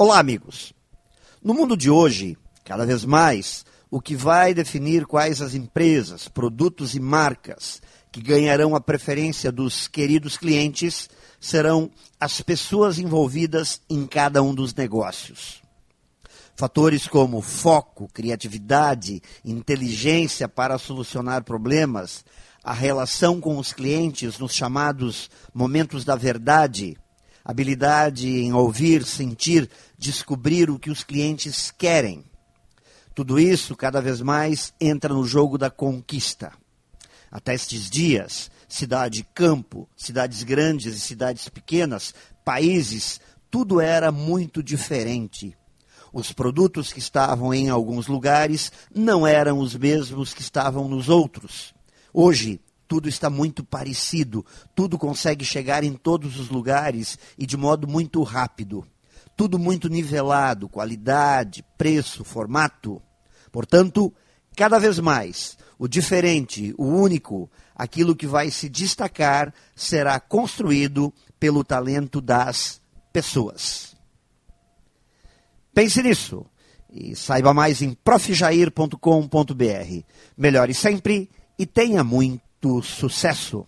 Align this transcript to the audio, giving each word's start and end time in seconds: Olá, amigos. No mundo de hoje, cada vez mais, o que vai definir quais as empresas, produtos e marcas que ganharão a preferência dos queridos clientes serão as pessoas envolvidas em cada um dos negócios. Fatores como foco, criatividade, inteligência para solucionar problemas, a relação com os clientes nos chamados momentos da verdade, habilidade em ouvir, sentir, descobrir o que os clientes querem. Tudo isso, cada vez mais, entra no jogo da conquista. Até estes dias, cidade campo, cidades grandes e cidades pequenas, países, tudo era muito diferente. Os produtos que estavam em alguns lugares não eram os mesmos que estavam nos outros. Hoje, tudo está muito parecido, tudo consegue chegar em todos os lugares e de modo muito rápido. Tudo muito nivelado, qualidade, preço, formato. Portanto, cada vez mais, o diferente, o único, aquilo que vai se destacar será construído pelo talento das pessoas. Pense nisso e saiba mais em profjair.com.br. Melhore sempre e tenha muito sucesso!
Olá, 0.00 0.20
amigos. 0.20 0.72
No 1.42 1.52
mundo 1.52 1.76
de 1.76 1.90
hoje, 1.90 2.38
cada 2.64 2.86
vez 2.86 3.04
mais, 3.04 3.66
o 3.90 4.00
que 4.00 4.14
vai 4.14 4.54
definir 4.54 5.04
quais 5.04 5.42
as 5.42 5.54
empresas, 5.54 6.28
produtos 6.28 6.94
e 6.94 7.00
marcas 7.00 7.82
que 8.12 8.22
ganharão 8.22 8.76
a 8.76 8.80
preferência 8.80 9.50
dos 9.50 9.88
queridos 9.88 10.38
clientes 10.38 11.10
serão 11.40 11.90
as 12.20 12.40
pessoas 12.40 13.00
envolvidas 13.00 13.80
em 13.90 14.06
cada 14.06 14.40
um 14.40 14.54
dos 14.54 14.72
negócios. 14.72 15.60
Fatores 16.54 17.08
como 17.08 17.42
foco, 17.42 18.08
criatividade, 18.14 19.20
inteligência 19.44 20.48
para 20.48 20.78
solucionar 20.78 21.42
problemas, 21.42 22.24
a 22.62 22.72
relação 22.72 23.40
com 23.40 23.58
os 23.58 23.72
clientes 23.72 24.38
nos 24.38 24.54
chamados 24.54 25.28
momentos 25.52 26.04
da 26.04 26.14
verdade, 26.14 26.96
habilidade 27.48 28.28
em 28.28 28.52
ouvir, 28.52 29.06
sentir, 29.06 29.70
descobrir 29.98 30.68
o 30.68 30.78
que 30.78 30.90
os 30.90 31.02
clientes 31.02 31.70
querem. 31.70 32.22
Tudo 33.14 33.40
isso, 33.40 33.74
cada 33.74 34.02
vez 34.02 34.20
mais, 34.20 34.74
entra 34.78 35.14
no 35.14 35.24
jogo 35.24 35.56
da 35.56 35.70
conquista. 35.70 36.52
Até 37.32 37.54
estes 37.54 37.88
dias, 37.88 38.50
cidade 38.68 39.26
campo, 39.34 39.88
cidades 39.96 40.42
grandes 40.42 40.94
e 40.94 41.00
cidades 41.00 41.48
pequenas, 41.48 42.14
países, 42.44 43.18
tudo 43.50 43.80
era 43.80 44.12
muito 44.12 44.62
diferente. 44.62 45.56
Os 46.12 46.32
produtos 46.32 46.92
que 46.92 46.98
estavam 46.98 47.54
em 47.54 47.70
alguns 47.70 48.08
lugares 48.08 48.70
não 48.94 49.26
eram 49.26 49.58
os 49.58 49.74
mesmos 49.74 50.34
que 50.34 50.42
estavam 50.42 50.86
nos 50.86 51.08
outros. 51.08 51.72
Hoje, 52.12 52.60
tudo 52.88 53.08
está 53.08 53.28
muito 53.28 53.62
parecido, 53.62 54.44
tudo 54.74 54.98
consegue 54.98 55.44
chegar 55.44 55.84
em 55.84 55.92
todos 55.92 56.40
os 56.40 56.48
lugares 56.48 57.18
e 57.36 57.46
de 57.46 57.56
modo 57.56 57.86
muito 57.86 58.22
rápido. 58.22 58.84
Tudo 59.36 59.58
muito 59.58 59.88
nivelado, 59.88 60.68
qualidade, 60.68 61.64
preço, 61.76 62.24
formato. 62.24 63.00
Portanto, 63.52 64.12
cada 64.56 64.78
vez 64.78 64.98
mais, 64.98 65.56
o 65.78 65.86
diferente, 65.86 66.74
o 66.76 66.86
único, 66.86 67.48
aquilo 67.76 68.16
que 68.16 68.26
vai 68.26 68.50
se 68.50 68.68
destacar 68.68 69.54
será 69.76 70.18
construído 70.18 71.12
pelo 71.38 71.62
talento 71.62 72.20
das 72.20 72.80
pessoas. 73.12 73.94
Pense 75.72 76.02
nisso 76.02 76.44
e 76.90 77.14
saiba 77.14 77.52
mais 77.52 77.82
em 77.82 77.92
profjair.com.br. 77.92 80.02
Melhore 80.36 80.74
sempre 80.74 81.30
e 81.56 81.66
tenha 81.66 82.02
muito 82.02 82.47
sucesso! 82.80 83.66